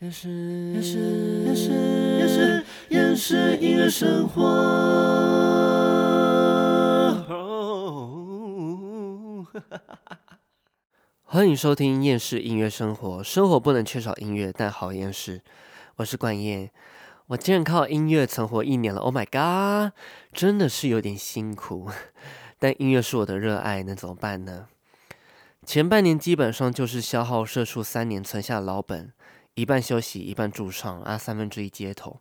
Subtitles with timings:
[0.00, 0.28] 也是
[0.74, 0.96] 也是
[1.44, 1.70] 也是
[2.20, 4.44] 也是也是音乐生活。
[11.24, 15.42] 欢迎收听《厌世音乐生活》，生活不能缺少音乐，但好厌世。
[15.96, 16.70] 我是冠燕，
[17.26, 19.92] 我竟然靠音乐存活一年了，Oh my god，
[20.32, 21.90] 真的是有点辛苦。
[22.60, 24.68] 但音乐是我的热爱，能怎么办呢？
[25.66, 29.12] 前半年基本上就是消耗社畜三年存下的老本。
[29.58, 32.20] 一半休息，一半驻唱，啊，三分之一街头。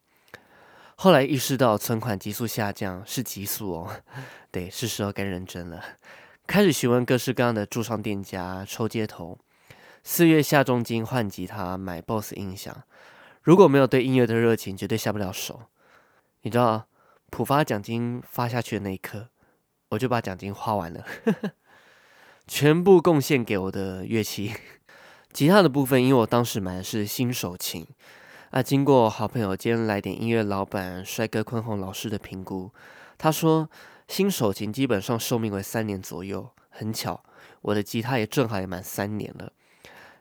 [0.96, 4.02] 后来意识到存款急速下降，是急速哦，
[4.50, 5.84] 对，是时候该认真了。
[6.48, 9.38] 开始询问各式各样的驻唱店家，抽街头。
[10.04, 12.76] 四月下重金换吉他，买 BOSS 音响。
[13.44, 15.62] 如果没有对音乐的热情，绝对下不了手。
[16.42, 16.88] 你知道，
[17.30, 19.30] 普发奖金发下去的那一刻，
[19.90, 21.06] 我就把奖金花完了，
[22.48, 24.56] 全部贡献给我的乐器。
[25.38, 27.86] 吉他的部分，因为我当时买的是新手琴，
[28.50, 32.72] 啊，经过好朋友兼来点音乐老板帅哥坤宏老师的评估，
[33.20, 33.70] 他说
[34.08, 36.50] 新手琴基本上寿命为三年左右。
[36.70, 37.24] 很巧，
[37.62, 39.52] 我的吉他也正好也满三年了。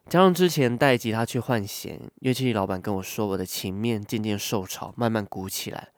[0.06, 5.89] 加上之前带吉他去换弦，乐器老板跟我说，我的琴面渐渐受潮，慢慢鼓起来。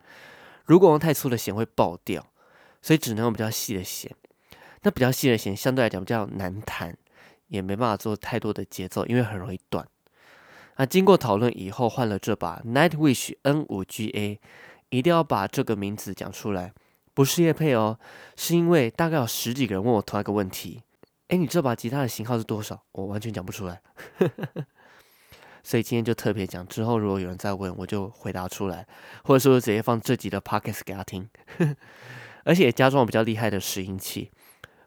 [0.63, 2.25] 如果用太粗的弦会爆掉，
[2.81, 4.15] 所以只能用比较细的弦。
[4.83, 6.97] 那比较细的弦相对来讲比较难弹。
[7.49, 9.85] 也没办法做太多的节奏，因为很容易断。
[10.77, 14.39] 那经过讨论以后，换了这把 Nightwish N5GA，
[14.89, 16.71] 一定要把这个名字讲出来，
[17.13, 17.99] 不是叶配哦，
[18.37, 20.81] 是因为大概有十几个人问我同一个问题：
[21.27, 22.81] 哎，你这把吉他的型号是多少？
[22.93, 23.81] 我完全讲不出来。
[25.61, 28.87] 所以今天就特别讲，之后如果有人再问，我就回答出来，
[29.25, 31.29] 或者说直接放这集的 Podcast 给他听。
[32.45, 34.31] 而且也加装了比较厉害的拾音器，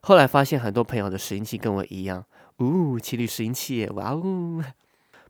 [0.00, 2.24] 后来发现很多朋友的拾音器跟我一样。
[2.62, 4.64] 呜，七律拾音器，哇哦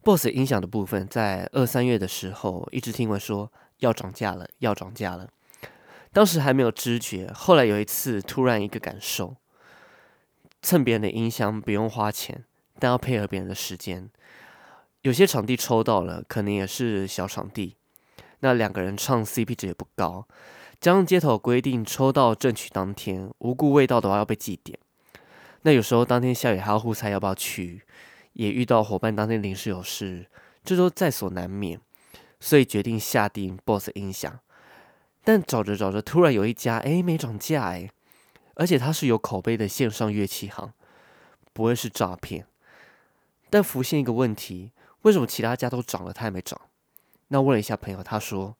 [0.02, 5.28] ！BOSS 音响的部分，在二三月的时候，一直听闻说要涨价了，要涨价了。
[6.12, 9.36] 当时还没有知觉，后来有一次突然一个感受：
[10.60, 12.44] 蹭别人的音箱不用花钱，
[12.78, 14.10] 但要配合别人的时间。
[15.02, 17.76] 有些场地抽到了，可能也是小场地，
[18.40, 20.26] 那两个人唱 CP 值也不高。
[20.80, 24.78] 加上街头规定，抽到正曲当天，无故未到的话要被记点。
[25.62, 27.82] 那有时候当天下雨还要互猜要不要去，
[28.32, 30.26] 也遇到伙伴当天临时有事，
[30.64, 31.80] 这都在所难免，
[32.40, 34.40] 所以决定下定 BOSS 音响。
[35.24, 37.90] 但找着找着，突然有一家哎没涨价哎，
[38.54, 40.72] 而且它是有口碑的线上乐器行，
[41.52, 42.46] 不会是诈骗。
[43.48, 44.72] 但浮现一个问题，
[45.02, 46.60] 为什么其他家都涨了，它还没涨？
[47.28, 48.56] 那问了一下朋友，他说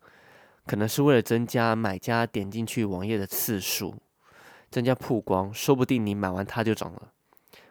[0.66, 3.96] 可能是为了增加买家点进去网页的次数。
[4.72, 7.12] 增加曝光，说不定你买完它就涨了。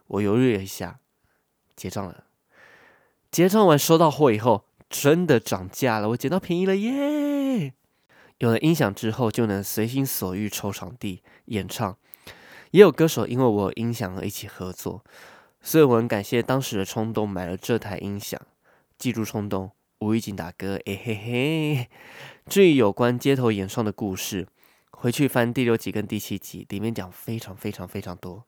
[0.06, 1.00] 我犹豫了一下，
[1.76, 2.26] 结账了。
[3.32, 7.74] 结账完收到货以后，真的涨价了，我捡到便宜了耶！
[8.38, 11.98] 有了音响之后，就能随心所欲抽场地演唱。
[12.70, 15.04] 也有歌手因为我有音响而一起合作，
[15.62, 18.40] 所以我很感谢当时的冲动买了这台音响。
[19.00, 21.90] 记住冲动，无预警打歌，哎嘿嘿。
[22.48, 24.48] 至于有关街头演唱的故事。
[25.02, 28.46] 回去翻第六集跟第七集，里面讲非常非常非常多。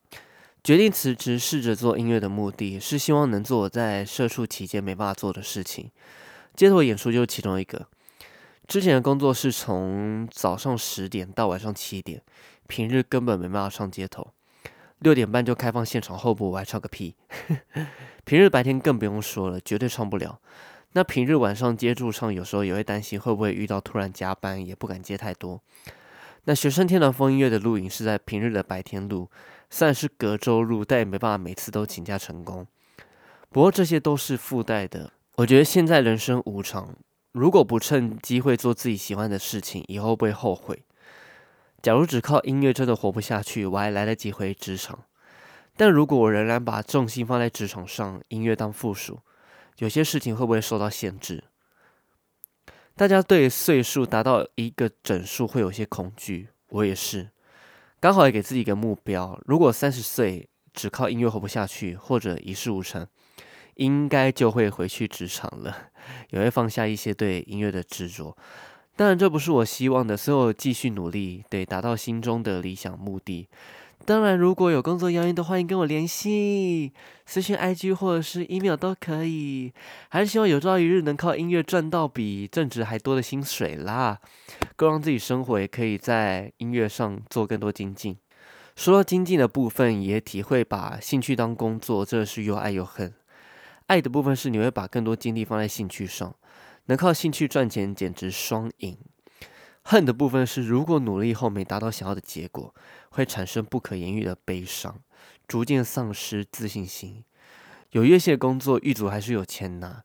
[0.63, 5.89] 决定辞职，试着做音乐的目的是希望能做我在社畜期间没办法做的事情。
[6.55, 7.87] 街头演出就是其中一个。
[8.67, 12.21] 之前的工作是从早上十点到晚上七点，
[12.67, 14.27] 平日根本没办法上街头。
[14.99, 17.15] 六点半就开放现场候补，我还唱个屁！
[18.25, 20.39] 平日白天更不用说了，绝对唱不了。
[20.91, 25.59] 那平日晚上接住唱，有时候也会担心会不会遇到突然加班，也不敢接太多。
[26.45, 29.29] 那学生天团风音乐的录影是在平日的白天录，
[29.69, 32.67] 虽然是隔周录，但也没办法每次都请假成功。
[33.49, 35.13] 不过这些都是附带的。
[35.35, 36.95] 我觉得现在人生无常，
[37.31, 40.83] 如果不趁机会做自己喜欢的事情，以后会后悔。
[41.81, 45.05] 假如只靠音乐真的活不下去，我还来得及回职场。
[45.75, 49.19] 但如果我仍然把重心放在职场上，音乐当附属，
[49.77, 51.45] 有些事情会不会受到限制？
[52.95, 57.29] 大家对岁数达到一个整数会有些恐惧，我也是。
[57.99, 63.07] 刚好也给自己一个目标：如果三十岁只靠音乐活不下去，或者一事无成，
[63.75, 65.89] 应该就会回去职场了，
[66.29, 68.37] 也会放下一些对音乐的执着。
[68.95, 73.49] 当然，这不是我希望的，所以我继续努力，得达到心中的理想目的。
[74.05, 76.91] 当然，如果有工作邀约的，欢迎跟我联系，
[77.25, 79.71] 私信 IG 或者是 email 都可以。
[80.09, 84.19] 还是希望有朝一日能靠音乐赚到比正职还多的薪水啦，
[84.75, 88.17] 够让自己生活也可以在音乐上做更多精进。
[88.75, 93.13] 说到精进的部分，也体会把兴趣当工作，真的是又爱又恨。
[93.87, 96.35] 爱的部分是你会把更多精力放在兴趣上，
[96.87, 98.97] 能靠兴趣赚钱简直双赢。
[99.83, 102.73] 恨的部分是，如果努力后没达到想要的结果，
[103.09, 105.01] 会产生不可言喻的悲伤，
[105.47, 107.23] 逐渐丧失自信心。
[107.91, 110.03] 有乐器的工作，狱卒还是有钱拿；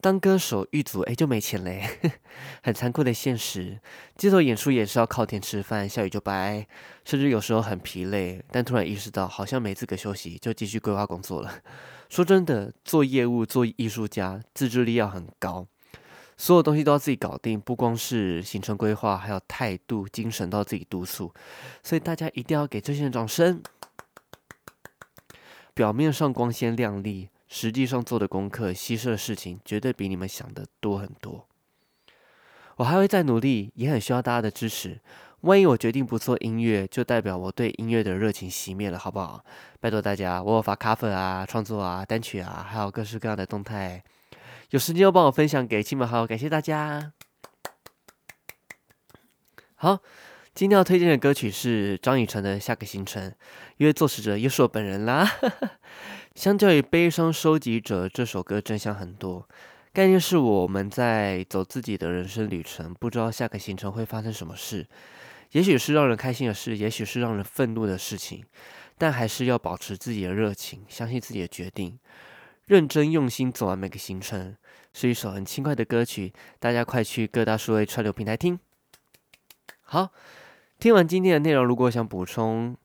[0.00, 1.98] 当歌手，狱卒哎就没钱嘞，
[2.62, 3.80] 很残酷的现实。
[4.16, 6.66] 街头演出也是要靠天吃饭，下雨就掰，
[7.04, 11.60] 甚至有时候很疲累，但突然意识到好像没资格休息，就继续规划工作了。
[12.10, 15.66] 说真的，做业务、做艺术家，自制力要很高。
[16.40, 21.30] 所有东西都要自己搞定，不光是行程规划，还有态度、精神都要自己督促。
[21.82, 23.62] 所以大家一定要给这些人掌声。
[25.74, 31.46] 表面上光鲜亮丽，实际上做的功课、牺牲的事情，绝对比你们想的多很多。
[32.76, 34.98] 我还会再努力，也很需要大家的支持。
[35.42, 39.44] 万一我决定不做音乐，就代表我对音乐的热情熄灭了，好不好？
[39.78, 44.02] 拜托大家，我有发卡粉啊、创作啊、单曲啊，还有各式各样的动态。
[44.70, 47.12] 有时间就帮我分享给亲朋好友，感谢大家。
[49.74, 49.98] 好，
[50.54, 53.30] 今天要推荐的歌曲是张雨晨的《下个行程》，
[53.78, 55.28] 因为作词者又是我本人啦。
[56.36, 59.48] 相较于《悲伤收集者》这首歌，真相很多。
[59.92, 64.86] 概念是我们在走自己的人生旅程，不知道下个行程会发生什么事，
[65.50, 68.44] 也许是让人开心的事，也许是让人愤怒的事情，
[68.96, 71.98] 但还是要保持自己的热情，相信自己的决定。
[72.70, 74.56] 认真用心走完每个行程，
[74.92, 78.60] 是一首很轻快的歌曲，大家快去各大数位串流平台听。
[79.80, 80.10] 好，
[80.78, 82.76] 听完今天的内容，如果想补充，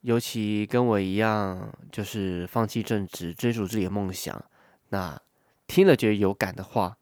[0.00, 4.42] 尤其跟我一样，就是放弃正职，追逐自己的梦想，
[4.88, 5.20] 那
[5.66, 6.96] 听了觉得有感的话，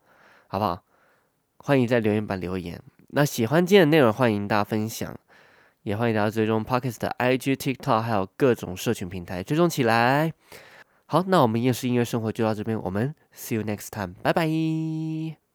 [0.49, 0.83] 好不好？
[1.59, 2.83] 欢迎在留言板留言。
[3.11, 5.17] 那喜欢今天的内容，欢迎大家分享，
[5.85, 10.33] 也欢迎大家追踪 Pockets 的 IG、TikTok，还有各种社群平台追踪起来。
[11.07, 15.46] 好，那我们夜市音乐生活就到这边，我们 see you next time，拜拜。